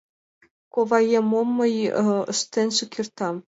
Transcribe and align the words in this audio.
—Коваем, 0.73 1.25
мом 1.31 1.47
мый 1.57 1.75
ыштенже 2.31 2.85
кертам? 2.93 3.35